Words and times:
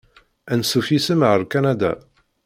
Ansuf 0.53 0.87
yis-m 0.91 1.21
ar 1.31 1.41
Kanada! 1.51 1.91